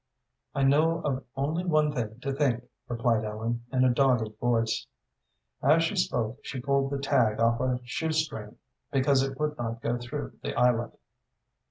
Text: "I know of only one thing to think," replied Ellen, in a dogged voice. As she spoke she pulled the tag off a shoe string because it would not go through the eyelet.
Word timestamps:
"I 0.55 0.63
know 0.63 1.01
of 1.03 1.25
only 1.35 1.63
one 1.63 1.93
thing 1.93 2.19
to 2.21 2.33
think," 2.33 2.63
replied 2.87 3.23
Ellen, 3.23 3.65
in 3.71 3.85
a 3.85 3.93
dogged 3.93 4.35
voice. 4.39 4.87
As 5.61 5.83
she 5.83 5.95
spoke 5.95 6.39
she 6.41 6.59
pulled 6.59 6.89
the 6.89 6.97
tag 6.97 7.39
off 7.39 7.59
a 7.59 7.79
shoe 7.83 8.11
string 8.11 8.57
because 8.91 9.21
it 9.21 9.39
would 9.39 9.55
not 9.59 9.83
go 9.83 9.99
through 9.99 10.39
the 10.41 10.55
eyelet. 10.55 10.97